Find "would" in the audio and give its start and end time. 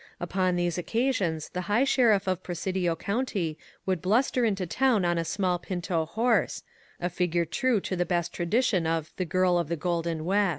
3.85-4.01